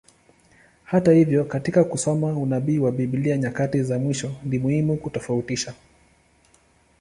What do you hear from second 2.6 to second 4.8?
wa Biblia nyakati za mwisho, ni